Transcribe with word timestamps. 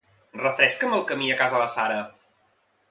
Refresca'm 0.43 0.95
el 1.01 1.05
camí 1.11 1.31
a 1.35 1.37
casa 1.43 1.63
la 1.65 1.69
Sara. 1.77 2.03